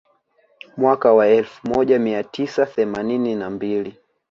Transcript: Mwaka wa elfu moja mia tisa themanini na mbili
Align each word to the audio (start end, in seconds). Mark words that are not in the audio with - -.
Mwaka 0.77 1.13
wa 1.13 1.27
elfu 1.27 1.67
moja 1.69 1.99
mia 1.99 2.23
tisa 2.23 2.65
themanini 2.65 3.35
na 3.35 3.49
mbili 3.49 3.97